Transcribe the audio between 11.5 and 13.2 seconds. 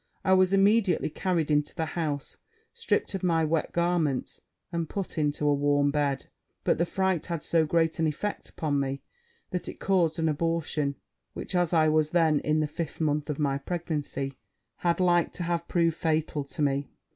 as I was then in the fifth